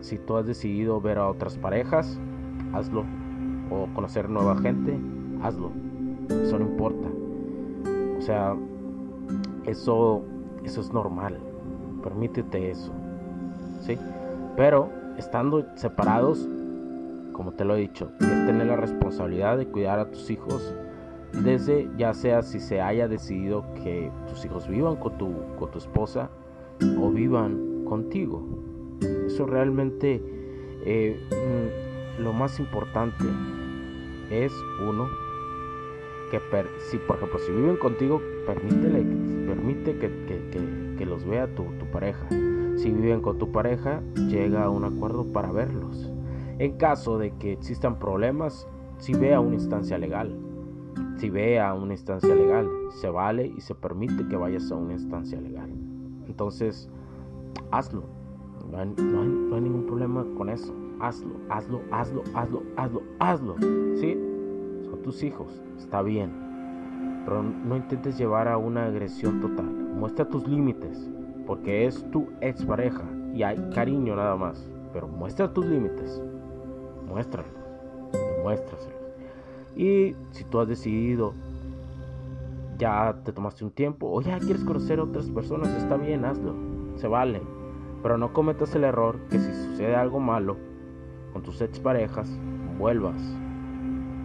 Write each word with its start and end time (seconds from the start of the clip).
Si 0.00 0.18
tú 0.18 0.36
has 0.36 0.46
decidido 0.46 1.00
ver 1.00 1.18
a 1.18 1.28
otras 1.28 1.56
parejas, 1.58 2.18
hazlo. 2.72 3.04
O 3.70 3.88
conocer 3.94 4.28
nueva 4.28 4.56
gente, 4.58 4.98
hazlo. 5.42 5.70
Eso 6.28 6.58
no 6.58 6.66
importa. 6.66 7.08
O 8.18 8.20
sea, 8.20 8.56
eso, 9.64 10.22
eso 10.64 10.80
es 10.80 10.92
normal. 10.92 11.38
Permítete 12.02 12.70
eso. 12.70 12.92
¿Sí? 13.80 13.98
Pero 14.56 14.90
estando 15.18 15.66
separados, 15.74 16.48
como 17.32 17.52
te 17.52 17.64
lo 17.64 17.76
he 17.76 17.80
dicho, 17.80 18.10
es 18.20 18.46
tener 18.46 18.66
la 18.66 18.76
responsabilidad 18.76 19.58
de 19.58 19.66
cuidar 19.66 19.98
a 19.98 20.10
tus 20.10 20.30
hijos 20.30 20.74
desde 21.32 21.90
ya 21.96 22.14
sea 22.14 22.42
si 22.42 22.60
se 22.60 22.80
haya 22.80 23.08
decidido 23.08 23.64
que 23.74 24.10
tus 24.28 24.44
hijos 24.44 24.68
vivan 24.68 24.96
con 24.96 25.18
tu, 25.18 25.34
con 25.58 25.70
tu 25.70 25.78
esposa 25.78 26.30
o 26.98 27.10
vivan 27.10 27.84
contigo. 27.84 28.42
Eso 29.26 29.46
realmente 29.46 30.22
eh, 30.84 31.20
mm, 31.30 32.22
lo 32.22 32.32
más 32.32 32.58
importante 32.58 33.24
es 34.30 34.52
uno 34.80 35.08
que 36.30 36.40
si 36.90 36.98
por 36.98 37.16
ejemplo 37.16 37.38
si 37.38 37.52
viven 37.52 37.76
contigo 37.76 38.20
permítele 38.46 39.04
permite 39.46 39.96
que, 39.98 40.96
que, 40.96 41.06
los 41.06 41.24
vea 41.24 41.46
tu, 41.54 41.64
tu, 41.78 41.86
pareja. 41.86 42.26
Si 42.76 42.90
viven 42.90 43.20
con 43.20 43.38
tu 43.38 43.52
pareja 43.52 44.02
llega 44.28 44.64
a 44.64 44.70
un 44.70 44.84
acuerdo 44.84 45.24
para 45.32 45.52
verlos. 45.52 46.10
En 46.58 46.76
caso 46.78 47.18
de 47.18 47.32
que 47.36 47.52
existan 47.52 47.98
problemas 47.98 48.66
si 48.98 49.12
ve 49.12 49.34
a 49.34 49.40
una 49.40 49.54
instancia 49.54 49.98
legal 49.98 50.36
si 51.18 51.30
ve 51.30 51.58
a 51.60 51.72
una 51.74 51.94
instancia 51.94 52.34
legal 52.34 52.68
se 52.90 53.08
vale 53.08 53.46
y 53.46 53.60
se 53.60 53.74
permite 53.74 54.26
que 54.28 54.36
vayas 54.36 54.70
a 54.70 54.76
una 54.76 54.92
instancia 54.92 55.40
legal. 55.40 55.70
Entonces 56.26 56.88
hazlo 57.70 58.04
no 58.70 58.78
hay, 58.78 58.86
no 58.96 59.54
hay 59.54 59.60
ningún 59.60 59.86
problema 59.86 60.24
con 60.36 60.48
eso 60.48 60.74
hazlo 61.00 61.36
hazlo 61.50 61.80
hazlo 61.92 62.22
hazlo 62.34 62.62
hazlo 62.76 63.02
hazlo 63.18 63.56
sí 63.96 64.18
son 64.90 65.02
tus 65.02 65.22
hijos 65.22 65.60
está 65.78 66.02
bien. 66.02 66.30
Pero 67.24 67.42
no 67.42 67.76
intentes 67.76 68.18
llevar 68.18 68.48
a 68.48 68.58
una 68.58 68.86
agresión 68.86 69.40
total. 69.40 69.66
Muestra 69.66 70.28
tus 70.28 70.46
límites, 70.46 71.08
porque 71.46 71.86
es 71.86 72.08
tu 72.10 72.28
expareja 72.40 73.04
y 73.34 73.42
hay 73.42 73.58
cariño 73.74 74.16
nada 74.16 74.36
más. 74.36 74.68
Pero 74.92 75.08
muestra 75.08 75.52
tus 75.52 75.66
límites. 75.66 76.22
Muéstralos. 77.06 77.50
Demuéstraselos. 78.12 79.00
Y 79.74 80.14
si 80.30 80.44
tú 80.44 80.60
has 80.60 80.68
decidido, 80.68 81.34
ya 82.78 83.16
te 83.24 83.32
tomaste 83.32 83.64
un 83.64 83.70
tiempo, 83.70 84.08
o 84.10 84.20
ya 84.22 84.38
quieres 84.38 84.64
conocer 84.64 85.00
a 85.00 85.04
otras 85.04 85.28
personas, 85.30 85.68
está 85.76 85.96
bien, 85.96 86.24
hazlo. 86.24 86.54
Se 86.96 87.08
vale. 87.08 87.42
Pero 88.02 88.18
no 88.18 88.32
cometas 88.32 88.74
el 88.74 88.84
error 88.84 89.18
que 89.30 89.38
si 89.38 89.52
sucede 89.52 89.96
algo 89.96 90.20
malo 90.20 90.56
con 91.32 91.42
tus 91.42 91.60
exparejas, 91.60 92.28
vuelvas 92.78 93.20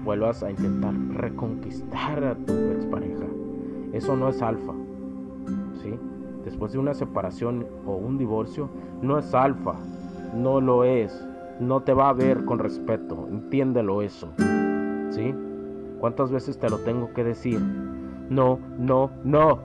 vuelvas 0.03 0.43
a 0.43 0.49
intentar 0.49 0.93
reconquistar 1.13 2.23
a 2.23 2.35
tu 2.35 2.53
expareja. 2.71 3.25
Eso 3.93 4.15
no 4.15 4.29
es 4.29 4.41
alfa. 4.41 4.73
¿sí? 5.81 5.97
Después 6.43 6.71
de 6.73 6.79
una 6.79 6.93
separación 6.93 7.67
o 7.85 7.95
un 7.95 8.17
divorcio, 8.17 8.69
no 9.01 9.17
es 9.17 9.33
alfa. 9.33 9.75
No 10.35 10.61
lo 10.61 10.83
es. 10.83 11.27
No 11.59 11.81
te 11.81 11.93
va 11.93 12.09
a 12.09 12.13
ver 12.13 12.45
con 12.45 12.59
respeto. 12.59 13.27
Entiéndelo 13.29 14.01
eso. 14.01 14.29
¿Sí? 15.09 15.35
¿Cuántas 15.99 16.31
veces 16.31 16.57
te 16.57 16.69
lo 16.69 16.79
tengo 16.79 17.13
que 17.13 17.23
decir? 17.23 17.59
No, 18.29 18.59
no, 18.77 19.11
no. 19.23 19.59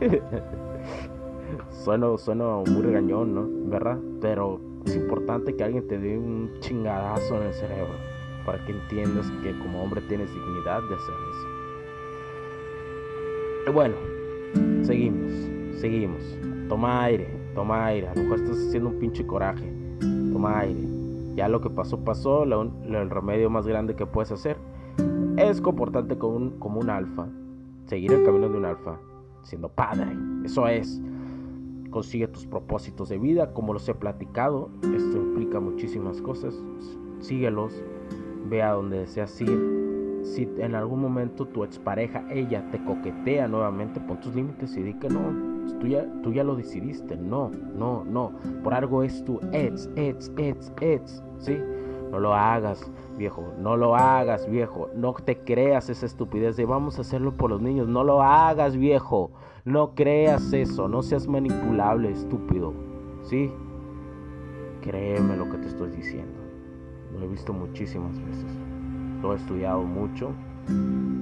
suena, 1.88 2.18
suena 2.18 2.44
muy 2.70 2.82
regañón, 2.82 3.34
¿no? 3.34 3.48
¿Verdad? 3.70 3.98
Pero 4.20 4.60
es 4.84 4.94
importante 4.94 5.56
que 5.56 5.64
alguien 5.64 5.88
te 5.88 5.98
dé 5.98 6.18
un 6.18 6.50
chingadazo 6.60 7.38
en 7.38 7.44
el 7.44 7.54
cerebro 7.54 7.94
para 8.44 8.62
que 8.66 8.72
entiendas 8.72 9.30
que 9.42 9.58
como 9.60 9.82
hombre 9.82 10.02
tienes 10.02 10.28
dignidad 10.34 10.82
de 10.82 10.94
hacer 10.94 11.14
eso. 11.30 11.48
Y 13.68 13.70
bueno, 13.72 13.94
seguimos, 14.84 15.32
seguimos. 15.80 16.38
Toma 16.68 17.04
aire, 17.04 17.26
toma 17.54 17.86
aire. 17.86 18.08
A 18.08 18.14
lo 18.14 18.22
mejor 18.22 18.40
estás 18.40 18.58
haciendo 18.58 18.90
un 18.90 18.98
pinche 18.98 19.26
coraje. 19.26 19.72
Toma 20.00 20.58
aire. 20.58 20.86
Ya 21.36 21.48
lo 21.48 21.62
que 21.62 21.70
pasó, 21.70 22.04
pasó. 22.04 22.44
el 22.44 23.08
remedio 23.08 23.48
más 23.48 23.66
grande 23.66 23.96
que 23.96 24.04
puedes 24.04 24.30
hacer 24.30 24.58
es 25.38 25.62
comportarte 25.62 26.18
como 26.18 26.36
un, 26.36 26.58
como 26.58 26.80
un 26.80 26.90
alfa. 26.90 27.28
Seguir 27.86 28.12
el 28.12 28.26
camino 28.26 28.50
de 28.50 28.58
un 28.58 28.66
alfa. 28.66 28.98
Siendo 29.42 29.70
padre. 29.70 30.14
Eso 30.44 30.68
es. 30.68 31.00
Consigue 31.90 32.28
tus 32.28 32.46
propósitos 32.46 33.08
de 33.08 33.18
vida, 33.18 33.52
como 33.52 33.72
los 33.72 33.88
he 33.88 33.94
platicado. 33.94 34.70
Esto 34.82 35.16
implica 35.16 35.60
muchísimas 35.60 36.20
cosas. 36.20 36.54
Síguelos 37.20 37.82
ve 38.48 38.62
a 38.62 38.72
donde 38.72 39.00
deseas 39.00 39.40
ir. 39.40 40.20
Si 40.22 40.48
en 40.58 40.74
algún 40.74 41.00
momento 41.00 41.46
tu 41.46 41.64
expareja, 41.64 42.24
ella 42.30 42.68
te 42.70 42.82
coquetea 42.84 43.48
nuevamente, 43.48 44.00
pon 44.00 44.20
tus 44.20 44.34
límites 44.34 44.76
y 44.76 44.82
di 44.82 44.94
que 44.94 45.08
no. 45.08 45.58
Tú 45.80 45.86
ya, 45.86 46.06
tú 46.22 46.32
ya 46.32 46.44
lo 46.44 46.56
decidiste. 46.56 47.16
No, 47.16 47.50
no, 47.74 48.04
no. 48.04 48.32
Por 48.62 48.74
algo 48.74 49.02
es 49.02 49.24
tu 49.24 49.40
ex, 49.52 49.88
ex, 49.96 50.32
ex, 50.36 50.72
ex. 50.80 51.22
¿Sí? 51.38 51.56
No 52.10 52.18
lo 52.18 52.34
hagas, 52.34 52.90
viejo. 53.16 53.52
No 53.58 53.76
lo 53.76 53.94
hagas, 53.94 54.48
viejo. 54.50 54.88
No 54.94 55.12
te 55.12 55.38
creas 55.38 55.88
esa 55.88 56.06
estupidez 56.06 56.56
de 56.56 56.64
vamos 56.64 56.98
a 56.98 57.02
hacerlo 57.02 57.36
por 57.36 57.50
los 57.50 57.60
niños. 57.60 57.88
No 57.88 58.02
lo 58.02 58.22
hagas, 58.22 58.76
viejo. 58.76 59.30
No 59.68 59.94
creas 59.94 60.54
eso. 60.54 60.88
No 60.88 61.02
seas 61.02 61.28
manipulable, 61.28 62.10
estúpido. 62.10 62.72
¿Sí? 63.24 63.52
Créeme 64.80 65.36
lo 65.36 65.44
que 65.50 65.58
te 65.58 65.66
estoy 65.66 65.90
diciendo. 65.90 66.40
Lo 67.12 67.26
he 67.26 67.28
visto 67.28 67.52
muchísimas 67.52 68.18
veces. 68.18 68.50
Lo 69.20 69.34
he 69.34 69.36
estudiado 69.36 69.82
mucho 69.82 70.30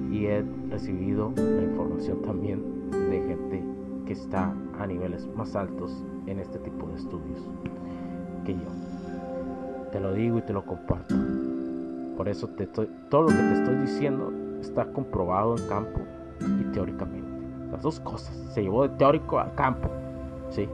y 0.09 0.27
he 0.27 0.45
recibido 0.69 1.33
la 1.35 1.61
información 1.61 2.21
también 2.21 2.89
de 2.91 3.21
gente 3.27 3.63
que 4.05 4.13
está 4.13 4.55
a 4.79 4.87
niveles 4.87 5.27
más 5.35 5.53
altos 5.53 6.05
en 6.25 6.39
este 6.39 6.57
tipo 6.59 6.87
de 6.87 6.95
estudios 6.95 7.41
que 8.45 8.53
yo. 8.53 9.89
Te 9.91 9.99
lo 9.99 10.13
digo 10.13 10.37
y 10.37 10.41
te 10.43 10.53
lo 10.53 10.65
comparto. 10.65 11.15
Por 12.15 12.29
eso 12.29 12.47
te 12.47 12.63
estoy, 12.63 12.89
todo 13.09 13.23
lo 13.23 13.27
que 13.27 13.35
te 13.35 13.53
estoy 13.55 13.75
diciendo 13.75 14.31
está 14.61 14.85
comprobado 14.93 15.57
en 15.57 15.67
campo 15.67 15.99
y 16.39 16.63
teóricamente. 16.71 17.26
Las 17.71 17.81
dos 17.81 17.99
cosas. 17.99 18.35
Se 18.53 18.63
llevó 18.63 18.87
de 18.87 18.95
teórico 18.97 19.39
a 19.39 19.53
campo. 19.55 19.89
Sí. 20.49 20.67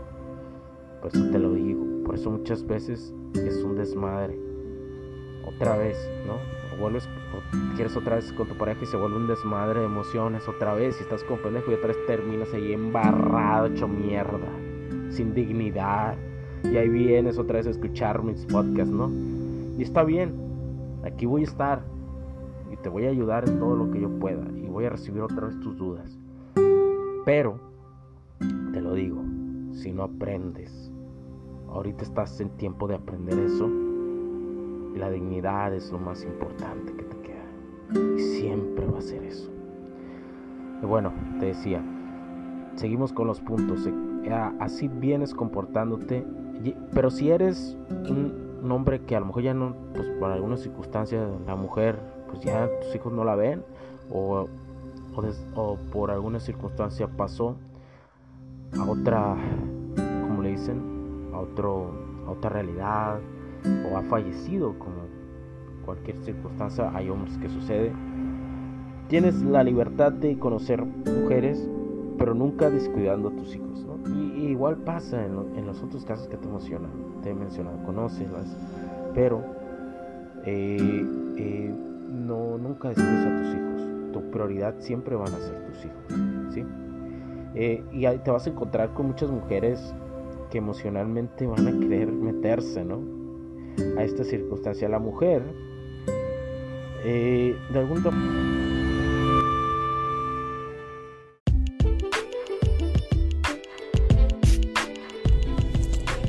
Por 1.01 1.13
eso 1.13 1.29
te 1.31 1.39
lo 1.39 1.53
digo. 1.53 1.83
Por 2.05 2.15
eso 2.15 2.31
muchas 2.31 2.65
veces 2.65 3.13
es 3.35 3.63
un 3.63 3.75
desmadre 3.75 4.37
otra 5.45 5.77
vez, 5.77 5.97
¿no? 6.25 6.35
O 6.73 6.79
vuelves, 6.79 7.07
quieres 7.75 7.95
otra 7.95 8.15
vez 8.15 8.31
con 8.33 8.47
tu 8.47 8.55
pareja 8.57 8.83
y 8.83 8.85
se 8.85 8.97
vuelve 8.97 9.17
un 9.17 9.27
desmadre 9.27 9.81
de 9.81 9.85
emociones 9.85 10.47
otra 10.47 10.73
vez 10.73 10.97
y 10.99 11.03
estás 11.03 11.23
con 11.23 11.39
pendejo 11.39 11.71
y 11.71 11.75
otra 11.75 11.87
vez 11.87 11.97
terminas 12.07 12.53
ahí 12.53 12.73
embarrado, 12.73 13.67
hecho 13.67 13.87
mierda, 13.87 14.47
sin 15.09 15.33
dignidad. 15.33 16.15
Y 16.63 16.77
ahí 16.77 16.87
vienes 16.87 17.37
otra 17.37 17.57
vez 17.57 17.67
a 17.67 17.71
escuchar 17.71 18.23
mis 18.23 18.45
podcasts, 18.45 18.93
¿no? 18.93 19.11
Y 19.77 19.83
está 19.83 20.03
bien, 20.03 20.33
aquí 21.03 21.25
voy 21.25 21.41
a 21.41 21.45
estar 21.45 21.83
y 22.71 22.77
te 22.77 22.89
voy 22.89 23.05
a 23.05 23.09
ayudar 23.09 23.47
en 23.47 23.59
todo 23.59 23.75
lo 23.75 23.91
que 23.91 23.99
yo 23.99 24.09
pueda 24.19 24.45
y 24.55 24.67
voy 24.67 24.85
a 24.85 24.89
recibir 24.89 25.21
otra 25.21 25.47
vez 25.47 25.59
tus 25.59 25.77
dudas. 25.77 26.17
Pero, 27.25 27.59
te 28.39 28.81
lo 28.81 28.93
digo, 28.93 29.21
si 29.71 29.91
no 29.91 30.03
aprendes, 30.03 30.91
ahorita 31.69 32.03
estás 32.03 32.39
en 32.41 32.49
tiempo 32.51 32.87
de 32.87 32.95
aprender 32.95 33.37
eso, 33.39 33.69
la 34.95 35.09
dignidad 35.09 35.73
es 35.73 35.91
lo 35.91 35.99
más 35.99 36.23
importante 36.23 36.93
que 36.93 37.03
te 37.03 37.17
queda. 37.17 38.15
Y 38.17 38.19
siempre 38.19 38.85
va 38.85 38.99
a 38.99 39.01
ser 39.01 39.23
eso. 39.23 39.49
Y 40.81 40.85
bueno, 40.85 41.13
te 41.39 41.47
decía, 41.47 41.81
seguimos 42.75 43.13
con 43.13 43.27
los 43.27 43.39
puntos. 43.39 43.87
Así 44.59 44.87
vienes 44.87 45.33
comportándote. 45.33 46.25
Pero 46.93 47.09
si 47.09 47.31
eres 47.31 47.77
un 47.89 48.71
hombre 48.71 49.01
que 49.01 49.15
a 49.15 49.19
lo 49.19 49.25
mejor 49.27 49.43
ya 49.43 49.53
no, 49.53 49.75
pues 49.93 50.07
por 50.19 50.31
alguna 50.31 50.57
circunstancia 50.57 51.27
la 51.45 51.55
mujer, 51.55 51.99
pues 52.29 52.41
ya 52.41 52.69
tus 52.81 52.95
hijos 52.95 53.11
no 53.13 53.23
la 53.23 53.35
ven 53.35 53.63
o, 54.11 54.47
o, 55.55 55.77
por 55.91 56.11
alguna 56.11 56.39
circunstancia 56.39 57.07
pasó 57.07 57.55
a 58.77 58.83
otra, 58.83 59.35
como 60.27 60.41
le 60.41 60.49
dicen, 60.51 61.29
a, 61.33 61.39
otro, 61.39 61.91
a 62.27 62.31
otra 62.31 62.49
realidad 62.49 63.19
o 63.91 63.97
ha 63.97 64.01
fallecido 64.03 64.77
como 64.79 65.03
cualquier 65.85 66.17
circunstancia, 66.23 66.91
hay 66.95 67.09
hombres 67.09 67.37
que 67.37 67.49
sucede. 67.49 67.91
Tienes 69.07 69.41
la 69.43 69.63
libertad 69.63 70.11
de 70.11 70.39
conocer 70.39 70.83
mujeres, 70.83 71.69
pero 72.17 72.33
nunca 72.33 72.69
descuidando 72.69 73.29
a 73.29 73.31
tus 73.31 73.55
hijos. 73.55 73.85
Y, 74.07 74.47
igual 74.47 74.77
pasa 74.77 75.25
en, 75.25 75.65
los 75.65 75.81
otros 75.81 76.03
casos 76.05 76.27
que 76.27 76.37
te, 76.37 76.47
emociona, 76.47 76.89
te 77.21 77.29
he 77.29 77.33
mencionado, 77.33 77.81
conoces 77.85 78.27
pero 79.13 79.43
eh, 80.45 81.05
eh, 81.37 81.73
no, 82.09 82.57
nunca 82.57 82.89
descuides 82.89 83.25
a 83.25 83.37
tus 83.37 83.55
hijos. 83.55 83.82
Prioridad 84.31 84.75
siempre 84.79 85.15
van 85.15 85.33
a 85.33 85.39
ser 85.39 85.65
tus 85.65 85.85
hijos. 85.85 86.53
¿sí? 86.53 86.65
Eh, 87.55 87.83
y 87.91 88.05
te 88.19 88.31
vas 88.31 88.47
a 88.47 88.49
encontrar 88.49 88.93
con 88.93 89.07
muchas 89.07 89.29
mujeres 89.29 89.93
que 90.49 90.57
emocionalmente 90.57 91.45
van 91.45 91.67
a 91.67 91.79
querer 91.79 92.11
meterse 92.11 92.83
¿no? 92.83 93.01
a 93.97 94.03
esta 94.03 94.23
circunstancia. 94.23 94.89
La 94.89 94.99
mujer, 94.99 95.43
de 97.03 97.55
algún 97.75 98.01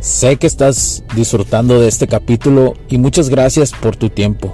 Sé 0.01 0.37
que 0.37 0.47
estás 0.47 1.03
disfrutando 1.17 1.81
de 1.81 1.89
este 1.89 2.07
capítulo 2.07 2.75
y 2.89 2.99
muchas 2.99 3.31
gracias 3.31 3.73
por 3.73 3.97
tu 3.97 4.11
tiempo. 4.11 4.53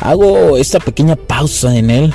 Hago 0.00 0.56
esta 0.56 0.78
pequeña 0.78 1.16
pausa 1.16 1.76
en 1.76 1.90
él 1.90 2.14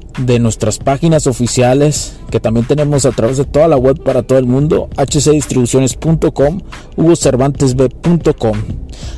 de 0.17 0.39
nuestras 0.39 0.77
páginas 0.77 1.27
oficiales 1.27 2.17
que 2.29 2.39
también 2.39 2.65
tenemos 2.65 3.05
a 3.05 3.11
través 3.11 3.37
de 3.37 3.45
toda 3.45 3.67
la 3.67 3.77
web 3.77 4.01
para 4.03 4.23
todo 4.23 4.37
el 4.37 4.45
mundo, 4.45 4.89
hcdistribuciones.com, 4.97 6.61
hugocervantesb.com. 6.95 8.57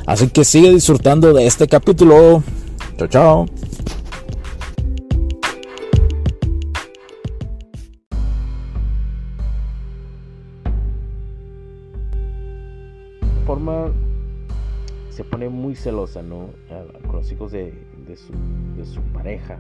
Así 0.06 0.28
que 0.28 0.44
sigue 0.44 0.72
disfrutando 0.72 1.34
de 1.34 1.46
este 1.46 1.68
capítulo. 1.68 2.44
Chao, 2.98 3.08
chao. 3.08 3.46
forma 13.46 13.92
se 15.10 15.24
pone 15.24 15.48
muy 15.48 15.76
celosa, 15.76 16.24
¿no? 16.24 16.50
Con 17.06 17.18
los 17.18 17.32
hijos 17.32 17.52
de, 17.52 17.72
su, 18.16 19.02
pareja. 19.14 19.60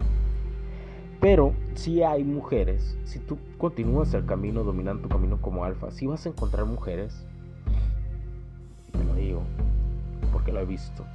Pero 1.23 1.53
si 1.75 2.03
hay 2.03 2.21
mujeres, 2.25 2.97
si 3.05 3.17
tú 3.17 3.37
continúas 3.57 4.13
el 4.13 4.25
camino, 4.25 4.65
dominando 4.65 5.03
tu 5.03 5.07
camino 5.07 5.41
como 5.41 5.63
alfa, 5.63 5.89
si 5.89 6.05
vas 6.05 6.25
a 6.25 6.29
encontrar 6.29 6.65
mujeres, 6.65 7.25
te 8.91 9.01
lo 9.05 9.15
digo, 9.15 9.41
porque 10.33 10.51
lo 10.51 10.59
he 10.59 10.65
visto, 10.65 11.05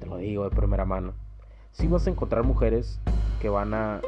te 0.00 0.06
lo 0.06 0.16
digo 0.16 0.42
de 0.42 0.50
primera 0.50 0.84
mano, 0.84 1.12
si 1.70 1.86
vas 1.86 2.08
a 2.08 2.10
encontrar 2.10 2.42
mujeres 2.42 3.00
que 3.40 3.48
van 3.48 3.72
a... 3.72 4.00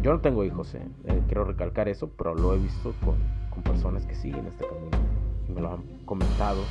yo 0.00 0.12
no 0.12 0.20
tengo 0.20 0.44
hijos, 0.44 0.76
¿eh? 0.76 0.86
Eh, 1.06 1.20
quiero 1.26 1.44
recalcar 1.44 1.88
eso, 1.88 2.08
pero 2.16 2.36
lo 2.36 2.54
he 2.54 2.58
visto 2.58 2.94
con, 3.04 3.16
con 3.50 3.64
personas 3.64 4.06
que 4.06 4.14
siguen 4.14 4.46
este 4.46 4.64
camino 4.64 4.96
y 5.48 5.52
me 5.54 5.60
lo 5.60 5.72
han 5.72 5.82
comentado 6.04 6.62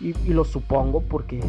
y, 0.00 0.14
lo 0.32 0.44
supongo 0.44 1.02
porque 1.02 1.40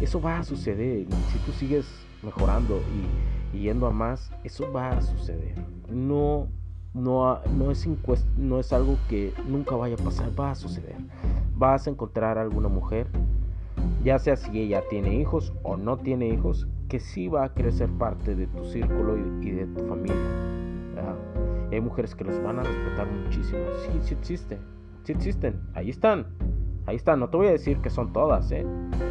eso 0.00 0.20
va 0.20 0.38
a 0.38 0.42
suceder. 0.42 1.06
Si 1.32 1.38
tú 1.46 1.52
sigues 1.52 1.86
mejorando 2.24 2.78
y, 2.78 3.35
yendo 3.52 3.86
a 3.86 3.90
más, 3.90 4.30
eso 4.44 4.70
va 4.72 4.90
a 4.90 5.00
suceder. 5.00 5.54
No, 5.90 6.48
no, 6.94 7.40
no, 7.54 7.70
es 7.70 7.88
no 8.36 8.58
es 8.58 8.72
algo 8.72 8.96
que 9.08 9.32
nunca 9.46 9.76
vaya 9.76 9.96
a 9.96 10.04
pasar, 10.04 10.28
va 10.38 10.50
a 10.50 10.54
suceder. 10.54 10.96
Vas 11.56 11.86
a 11.86 11.90
encontrar 11.90 12.38
a 12.38 12.42
alguna 12.42 12.68
mujer, 12.68 13.08
ya 14.02 14.18
sea 14.18 14.36
si 14.36 14.58
ella 14.60 14.82
tiene 14.88 15.14
hijos 15.14 15.52
o 15.62 15.76
no 15.76 15.98
tiene 15.98 16.28
hijos, 16.28 16.66
que 16.88 17.00
sí 17.00 17.28
va 17.28 17.44
a 17.44 17.70
ser 17.70 17.88
parte 17.90 18.34
de 18.34 18.46
tu 18.46 18.64
círculo 18.64 19.16
y, 19.42 19.50
de 19.50 19.66
tu 19.66 19.84
familia. 19.84 20.16
Hay 21.70 21.80
mujeres 21.80 22.14
que 22.14 22.24
los 22.24 22.42
van 22.42 22.60
a 22.60 22.62
respetar 22.62 23.06
muchísimo. 23.10 23.58
Sí, 23.84 23.90
sí 24.00 24.14
existen. 24.14 24.60
Sí 25.02 25.12
existen. 25.12 25.60
Ahí 25.74 25.90
están. 25.90 26.26
Ahí 26.86 26.96
está, 26.96 27.16
no 27.16 27.28
te 27.28 27.36
voy 27.36 27.48
a 27.48 27.50
decir 27.50 27.78
que 27.78 27.90
son 27.90 28.12
todas, 28.12 28.50
¿eh? 28.52 28.64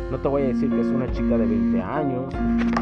No 0.10 0.20
te 0.20 0.28
voy 0.30 0.44
a 0.44 0.48
decir 0.48 0.70
que 0.70 0.80
es 0.80 0.88
una 0.88 1.12
chica 1.12 1.38
de 1.38 1.46
20 1.46 1.82
años, 1.82 2.34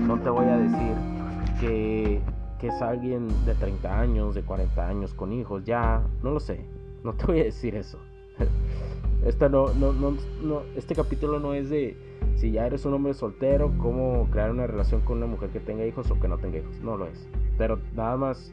no 0.01 0.19
te 0.19 0.29
voy 0.29 0.45
a 0.45 0.57
decir 0.57 1.12
que, 1.59 2.21
que 2.59 2.67
es 2.67 2.81
alguien 2.81 3.27
de 3.45 3.55
30 3.55 3.99
años, 3.99 4.35
de 4.35 4.41
40 4.41 4.87
años 4.87 5.13
con 5.13 5.31
hijos, 5.33 5.63
ya, 5.63 6.03
no 6.21 6.31
lo 6.31 6.39
sé, 6.39 6.65
no 7.03 7.13
te 7.13 7.25
voy 7.25 7.41
a 7.41 7.43
decir 7.45 7.75
eso. 7.75 7.99
Esta 9.25 9.47
no, 9.47 9.73
no, 9.73 9.93
no, 9.93 10.17
no, 10.41 10.63
este 10.75 10.95
capítulo 10.95 11.39
no 11.39 11.53
es 11.53 11.69
de 11.69 11.95
si 12.35 12.51
ya 12.51 12.65
eres 12.65 12.83
un 12.83 12.93
hombre 12.93 13.13
soltero, 13.13 13.71
cómo 13.77 14.27
crear 14.29 14.51
una 14.51 14.67
relación 14.67 14.99
con 14.99 15.17
una 15.17 15.27
mujer 15.27 15.49
que 15.49 15.61
tenga 15.61 15.85
hijos 15.85 16.11
o 16.11 16.19
que 16.19 16.27
no 16.27 16.37
tenga 16.39 16.57
hijos, 16.57 16.77
no 16.81 16.97
lo 16.97 17.07
es. 17.07 17.25
Pero 17.57 17.79
nada 17.95 18.17
más 18.17 18.51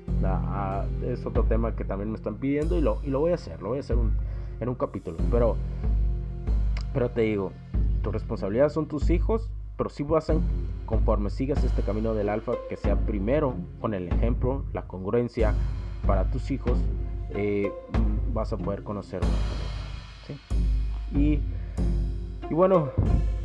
es 1.04 1.26
otro 1.26 1.42
tema 1.44 1.74
que 1.74 1.84
también 1.84 2.10
me 2.10 2.16
están 2.16 2.36
pidiendo 2.36 2.78
y 2.78 2.82
lo, 2.82 3.00
y 3.02 3.10
lo 3.10 3.18
voy 3.18 3.32
a 3.32 3.34
hacer, 3.34 3.60
lo 3.60 3.70
voy 3.70 3.78
a 3.78 3.80
hacer 3.80 3.96
en 4.60 4.68
un 4.68 4.74
capítulo. 4.76 5.16
Pero 5.28 5.56
pero 6.92 7.10
te 7.10 7.22
digo, 7.22 7.52
tu 8.02 8.10
responsabilidad 8.10 8.68
son 8.68 8.86
tus 8.86 9.10
hijos, 9.10 9.48
pero 9.80 9.88
si 9.88 10.02
vas 10.02 10.30
conforme 10.84 11.30
sigas 11.30 11.64
este 11.64 11.80
camino 11.80 12.12
del 12.12 12.28
alfa, 12.28 12.52
que 12.68 12.76
sea 12.76 12.96
primero 12.96 13.54
con 13.80 13.94
el 13.94 14.08
ejemplo, 14.08 14.62
la 14.74 14.82
congruencia 14.82 15.54
para 16.06 16.30
tus 16.30 16.50
hijos, 16.50 16.76
eh, 17.30 17.72
vas 18.30 18.52
a 18.52 18.58
poder 18.58 18.82
conocer 18.82 19.22
una 19.22 21.18
y, 21.18 21.40
y, 22.50 22.54
bueno, 22.54 22.90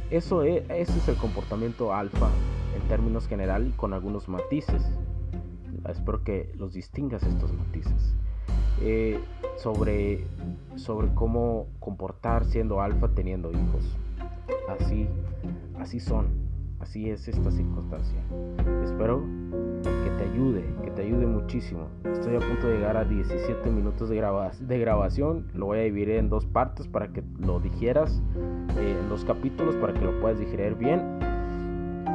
eso 0.09 0.43
es, 0.43 0.69
ese 0.69 0.97
es 0.97 1.07
el 1.07 1.15
comportamiento 1.15 1.93
alfa 1.93 2.27
en 2.75 2.85
términos 2.89 3.29
general 3.29 3.71
con 3.77 3.93
algunos 3.93 4.27
matices. 4.27 4.91
Espero 5.87 6.21
que 6.25 6.51
los 6.57 6.73
distingas 6.73 7.23
estos 7.23 7.53
matices. 7.53 8.13
Eh, 8.81 9.21
sobre, 9.55 10.27
sobre 10.75 11.13
cómo 11.13 11.67
comportar 11.79 12.43
siendo 12.43 12.81
alfa 12.81 13.07
teniendo 13.07 13.51
hijos. 13.51 13.95
Así, 14.67 15.07
así 15.85 15.99
son, 15.99 16.25
así 16.79 17.11
es 17.11 17.27
esta 17.27 17.51
circunstancia. 17.51 18.19
Espero 18.83 19.23
que 19.83 20.09
te 20.17 20.23
ayude, 20.31 20.65
que 20.83 20.89
te 20.89 21.03
ayude 21.03 21.27
muchísimo. 21.27 21.89
Estoy 22.11 22.37
a 22.37 22.39
punto 22.39 22.67
de 22.67 22.77
llegar 22.77 22.97
a 22.97 23.05
17 23.05 23.69
minutos 23.69 24.09
de, 24.09 24.15
grabación. 24.79 25.47
Lo 25.53 25.67
voy 25.67 25.77
a 25.77 25.81
dividir 25.83 26.09
en 26.09 26.27
dos 26.27 26.47
partes 26.47 26.87
para 26.87 27.09
que 27.09 27.23
lo 27.37 27.59
digieras, 27.59 28.19
eh, 28.79 28.97
en 28.99 29.09
dos 29.09 29.25
capítulos 29.25 29.75
para 29.75 29.93
que 29.93 30.01
lo 30.01 30.19
puedas 30.19 30.39
digerir 30.39 30.73
bien. 30.73 31.19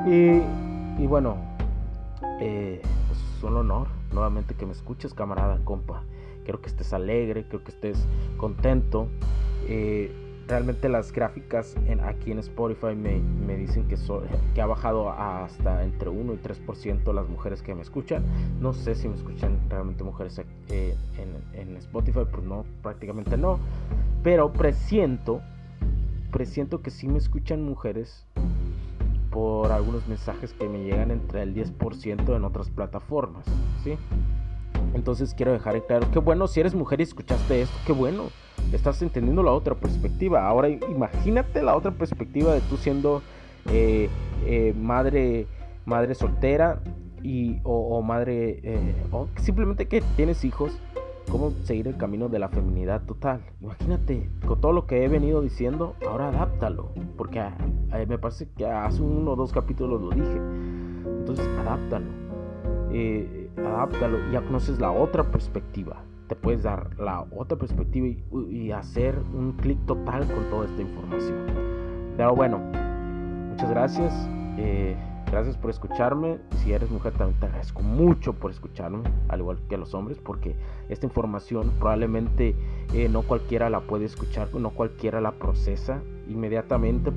Y, 0.05 1.01
y 1.01 1.07
bueno, 1.07 1.37
eh, 2.41 2.83
pues 3.07 3.21
es 3.37 3.45
un 3.45 3.57
honor 3.57 3.87
nuevamente 4.13 4.55
que 4.55 4.67
me 4.67 4.73
escuches, 4.73 5.15
camarada, 5.15 5.61
compa 5.63 6.03
quiero 6.43 6.61
que 6.61 6.71
estés 6.71 6.93
alegre, 6.93 7.45
quiero 7.45 7.63
que 7.63 7.71
estés 7.71 8.05
contento. 8.37 9.07
Eh, 9.69 10.30
realmente 10.51 10.89
las 10.89 11.13
gráficas 11.13 11.77
en, 11.87 12.01
aquí 12.01 12.33
en 12.33 12.41
Spotify 12.41 12.97
me, 12.97 13.21
me 13.21 13.57
dicen 13.57 13.87
que, 13.87 13.97
que 14.53 14.61
ha 14.61 14.67
bajado 14.67 15.11
hasta 15.11 15.85
entre 15.85 16.11
1 16.11 16.35
y 16.35 16.37
3% 16.39 17.15
las 17.15 17.29
mujeres 17.29 17.63
que 17.63 17.73
me 17.75 17.83
escuchan. 17.83 18.25
No 18.61 18.73
sé 18.73 18.97
si 18.97 19.09
me 19.09 19.15
escuchan 19.15 19.59
realmente 19.69 20.03
mujeres 20.03 20.41
eh, 20.69 20.97
en, 21.17 21.59
en, 21.59 21.77
Spotify, 21.77 22.27
pues 22.31 22.45
no, 22.45 22.65
prácticamente 22.83 23.37
no. 23.37 23.61
Pero 24.25 24.53
presiento, 24.53 25.41
presiento 26.33 26.83
que 26.83 26.91
sí 26.91 27.07
me 27.07 27.19
escuchan 27.19 27.63
mujeres 27.63 28.27
por 29.31 29.71
algunos 29.71 30.09
mensajes 30.09 30.53
que 30.53 30.69
me 30.69 30.83
llegan 30.83 31.13
entre 31.13 31.43
el 31.43 31.55
10% 31.55 32.37
en 32.37 32.45
otras 32.45 32.71
plataformas, 32.71 33.45
¿sí? 33.85 33.97
Entonces 34.95 35.33
quiero 35.35 35.53
dejar 35.53 35.77
en 35.77 35.83
claro, 35.83 36.09
qué 36.13 36.19
bueno 36.19 36.49
si 36.49 36.59
eres 36.59 36.75
mujer 36.75 36.99
y 36.99 37.05
escuchaste 37.05 37.63
esto, 37.63 37.77
qué 37.87 37.93
bueno, 37.93 38.25
estás 38.73 39.03
entendiendo 39.03 39.43
la 39.43 39.53
otra 39.53 39.75
perspectiva. 39.75 40.47
Ahora 40.47 40.69
imagínate 40.69 41.63
la 41.63 41.77
otra 41.77 41.91
perspectiva 41.91 42.53
de 42.55 42.61
tú 42.63 42.77
siendo 42.77 43.23
eh, 43.71 44.09
eh, 44.47 44.75
madre 44.77 45.47
madre 45.85 46.15
soltera 46.15 46.81
y, 47.23 47.59
o, 47.65 48.01
madre, 48.01 48.61
eh, 48.63 48.95
o 49.11 49.29
simplemente 49.37 49.87
que 49.89 50.03
tienes 50.17 50.45
hijos, 50.45 50.79
cómo 51.31 51.51
seguir 51.65 51.89
el 51.89 51.97
camino 51.97 52.29
de 52.29 52.39
la 52.39 52.49
feminidad 52.49 53.03
total. 53.03 53.43
Imagínate, 53.61 54.31
con 54.47 54.61
todo 54.61 54.73
lo 54.73 54.87
que 54.87 55.05
he 55.05 55.09
venido 55.09 55.43
diciendo, 55.43 55.97
ahora 56.09 56.29
adáptalo, 56.29 56.93
porque 57.19 57.41
ah, 57.41 57.55
me 58.09 58.19
parece 58.19 58.49
que 58.57 58.67
hace 58.67 59.03
uno 59.03 59.33
o 59.33 59.37
dos 59.37 59.53
capítulos 59.53 60.01
lo 60.01 60.11
dije. 60.11 60.41
Entonces, 61.19 61.47
adáptalo. 61.59 62.07
Adáptalo 63.59 64.19
ya 64.33 64.41
conoces 64.41 64.81
la 64.81 64.91
otra 64.93 65.25
perspectiva. 65.25 66.03
Te 66.31 66.37
puedes 66.37 66.63
dar 66.63 66.99
la 66.99 67.27
otra 67.37 67.59
perspectiva 67.59 68.07
y, 68.07 68.71
hacer 68.73 69.19
un 69.35 69.53
clic 69.53 69.85
total 69.85 70.27
con 70.33 70.49
toda 70.49 70.65
esta 70.65 70.81
información. 70.81 71.45
Pero 72.17 72.35
bueno, 72.35 72.59
muchas 73.51 73.69
gracias. 73.69 74.15
Eh, 74.57 74.97
Gracias 75.31 75.57
por 75.57 75.71
escucharme. 75.71 76.39
Si 76.57 76.73
eres 76.73 76.91
mujer, 76.91 77.13
también 77.13 77.39
te 77.39 77.47
agradezco 77.47 77.83
mucho 77.83 78.33
por 78.33 78.51
escucharme, 78.51 79.05
al 79.29 79.39
igual 79.39 79.59
que 79.69 79.77
a 79.77 79.79
los 79.79 79.95
hombres, 79.95 80.19
porque 80.19 80.57
esta 80.89 81.07
información 81.07 81.71
probablemente 81.79 82.57
eh, 82.93 83.09
no 83.09 83.23
cualquiera 83.23 83.71
la 83.71 83.81
puede 83.81 84.07
escuchar, 84.07 84.53
no 84.53 84.71
cualquiera 84.71 85.21
la 85.21 85.31
procesa 85.31 86.03
inmediatamente. 86.29 87.13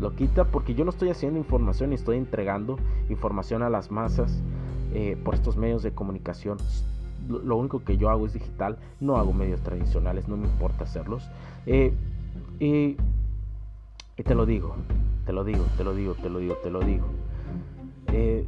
Lo 0.00 0.16
quita 0.16 0.44
porque 0.44 0.74
yo 0.74 0.84
no 0.84 0.90
estoy 0.90 1.10
haciendo 1.10 1.38
información 1.38 1.92
y 1.92 1.96
estoy 1.96 2.16
entregando 2.16 2.78
información 3.10 3.62
a 3.62 3.68
las 3.68 3.90
masas 3.90 4.42
eh, 4.94 5.18
por 5.22 5.34
estos 5.34 5.58
medios 5.58 5.82
de 5.82 5.92
comunicación. 5.92 6.56
Lo, 7.28 7.56
único 7.56 7.84
que 7.84 7.96
yo 7.96 8.10
hago 8.10 8.26
es 8.26 8.32
digital, 8.32 8.78
no 9.00 9.16
hago 9.16 9.32
medios 9.32 9.60
tradicionales, 9.62 10.28
no 10.28 10.36
me 10.36 10.46
importa 10.46 10.84
hacerlos. 10.84 11.28
Eh, 11.66 11.94
y 12.58 12.96
te 14.22 14.34
lo 14.34 14.46
digo, 14.46 14.76
te 15.26 15.32
lo 15.32 15.44
digo, 15.44 15.64
te 15.76 15.84
lo 15.84 15.94
digo, 15.94 16.14
te 16.14 16.28
lo 16.28 16.38
digo, 16.38 16.54
te 16.56 16.70
lo 16.70 16.80
digo. 16.80 17.06
Eh, 18.08 18.46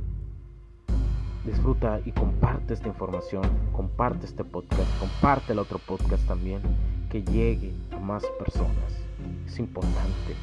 disfruta 1.45 2.01
y 2.05 2.13
comparte 2.13 2.75
esta 2.75 2.89
información, 2.89 3.43
comparte 3.73 4.27
este 4.27 4.45
podcast, 4.45 4.89
comparte 4.99 5.53
el 5.53 5.59
otro 5.59 5.79
podcast 5.79 6.27
también, 6.27 6.61
que 7.11 7.23
llegue 7.23 7.73
a 7.93 7.99
más 7.99 8.25
personas. 8.39 9.05
Es 9.47 9.59
importante 9.59 10.35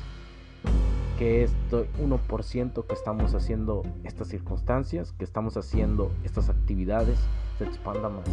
que 1.18 1.44
este 1.44 1.88
1% 2.00 2.86
que 2.88 2.94
estamos 2.94 3.36
haciendo 3.36 3.84
estas 4.04 4.28
circunstancias, 4.30 5.12
que 5.14 5.24
estamos 5.24 5.58
haciendo 5.58 6.12
estas 6.24 6.50
actividades, 6.50 7.20
se 7.58 7.66
expanda 7.66 8.10
más. 8.10 8.30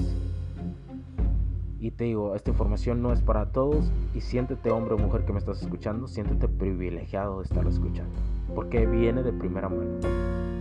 Y 1.80 1.92
te 1.92 2.04
digo, 2.04 2.34
esta 2.34 2.50
información 2.50 3.02
no 3.02 3.12
es 3.12 3.22
para 3.22 3.52
todos 3.52 3.92
y 4.14 4.20
siéntete 4.20 4.70
hombre 4.70 4.94
o 4.94 4.98
mujer 4.98 5.24
que 5.24 5.32
me 5.32 5.38
estás 5.38 5.62
escuchando, 5.62 6.08
siéntete 6.08 6.48
privilegiado 6.48 7.38
de 7.38 7.44
estarlo 7.44 7.70
escuchando, 7.70 8.12
porque 8.54 8.86
viene 8.86 9.22
de 9.22 9.32
primera 9.32 9.68
mano 9.68 9.98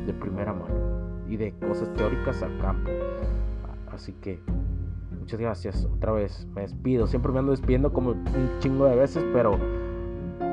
de 0.08 0.14
primera 0.14 0.54
mano 0.54 0.74
y 1.28 1.38
de 1.38 1.52
cosas 1.68 1.94
teóricas 1.94 2.42
al 2.42 2.58
campo. 2.60 2.90
Así 3.92 4.14
que 4.14 4.40
muchas 5.20 5.40
gracias. 5.40 5.86
Otra 5.86 6.14
vez 6.14 6.48
me 6.56 6.62
despido. 6.62 7.06
Siempre 7.06 7.32
me 7.32 7.40
ando 7.40 7.52
despidiendo 7.52 7.94
como 7.94 8.12
un 8.12 8.50
chingo 8.60 8.86
de 8.86 8.96
veces, 8.96 9.24
pero 9.34 9.60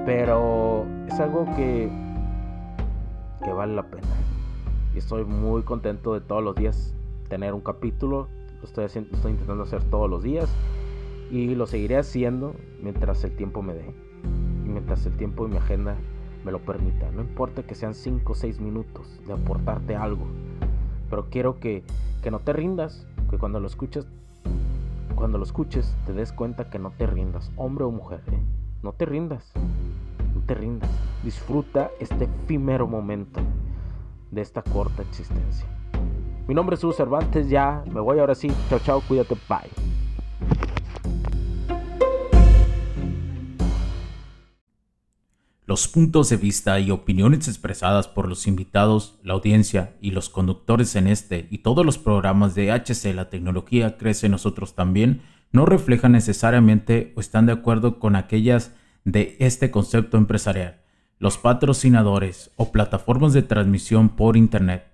pero 0.04 0.84
es 1.06 1.18
algo 1.20 1.46
que 1.56 1.88
que 3.42 3.52
vale 3.52 3.74
la 3.74 3.84
pena. 3.84 4.08
Y 4.94 4.98
estoy 4.98 5.24
muy 5.24 5.62
contento 5.62 6.12
de 6.14 6.20
todos 6.20 6.42
los 6.42 6.54
días 6.56 6.94
tener 7.28 7.54
un 7.54 7.60
capítulo. 7.60 8.28
Lo 8.60 8.64
estoy 8.64 8.84
haciendo, 8.84 9.14
estoy 9.14 9.32
intentando 9.32 9.62
hacer 9.64 9.82
todos 9.84 10.08
los 10.08 10.22
días 10.22 10.48
y 11.30 11.54
lo 11.54 11.66
seguiré 11.66 11.96
haciendo 11.96 12.54
mientras 12.82 13.24
el 13.24 13.34
tiempo 13.36 13.62
me 13.62 13.74
dé. 13.74 13.94
Y 14.64 14.68
mientras 14.68 15.04
el 15.06 15.16
tiempo 15.16 15.46
y 15.46 15.50
mi 15.50 15.56
agenda 15.56 15.96
me 16.44 16.52
lo 16.52 16.60
permita. 16.60 17.10
No 17.10 17.22
importa 17.22 17.62
que 17.62 17.74
sean 17.74 17.94
5 17.94 18.32
o 18.32 18.34
6 18.34 18.60
minutos 18.60 19.20
de 19.26 19.32
aportarte 19.32 19.96
algo. 19.96 20.26
Pero 21.10 21.28
quiero 21.30 21.58
que, 21.58 21.82
que 22.22 22.30
no 22.30 22.40
te 22.40 22.52
rindas, 22.52 23.06
que 23.30 23.38
cuando 23.38 23.60
lo 23.60 23.66
escuches, 23.66 24.06
cuando 25.14 25.38
lo 25.38 25.44
escuches 25.44 25.96
te 26.06 26.12
des 26.12 26.32
cuenta 26.32 26.70
que 26.70 26.78
no 26.78 26.90
te 26.90 27.06
rindas, 27.06 27.50
hombre 27.56 27.84
o 27.84 27.90
mujer. 27.90 28.22
¿eh? 28.30 28.40
No 28.82 28.92
te 28.92 29.06
rindas, 29.06 29.52
no 30.34 30.40
te 30.42 30.54
rindas. 30.54 30.90
Disfruta 31.22 31.90
este 32.00 32.24
efímero 32.24 32.86
momento 32.86 33.40
de 34.30 34.42
esta 34.42 34.62
corta 34.62 35.02
existencia. 35.02 35.66
Mi 36.46 36.54
nombre 36.54 36.76
es 36.76 36.84
Hugo 36.84 36.92
Cervantes, 36.92 37.48
ya 37.48 37.82
me 37.90 38.00
voy 38.00 38.18
ahora 38.18 38.34
sí. 38.34 38.48
Chao, 38.68 38.78
chao, 38.80 39.00
cuídate, 39.08 39.34
bye. 39.48 39.70
Los 45.66 45.88
puntos 45.88 46.28
de 46.28 46.36
vista 46.36 46.78
y 46.78 46.90
opiniones 46.90 47.48
expresadas 47.48 48.06
por 48.06 48.28
los 48.28 48.46
invitados, 48.46 49.18
la 49.22 49.32
audiencia 49.32 49.96
y 50.02 50.10
los 50.10 50.28
conductores 50.28 50.94
en 50.96 51.06
este 51.06 51.48
y 51.50 51.58
todos 51.58 51.86
los 51.86 51.96
programas 51.96 52.54
de 52.54 52.70
HC 52.70 53.14
La 53.14 53.30
Tecnología 53.30 53.96
Crece 53.96 54.28
Nosotros 54.28 54.74
también 54.74 55.22
no 55.52 55.64
reflejan 55.64 56.12
necesariamente 56.12 57.14
o 57.16 57.20
están 57.20 57.46
de 57.46 57.52
acuerdo 57.52 57.98
con 57.98 58.14
aquellas 58.14 58.74
de 59.04 59.36
este 59.40 59.70
concepto 59.70 60.18
empresarial, 60.18 60.82
los 61.18 61.38
patrocinadores 61.38 62.50
o 62.56 62.70
plataformas 62.70 63.32
de 63.32 63.42
transmisión 63.42 64.10
por 64.10 64.36
Internet. 64.36 64.93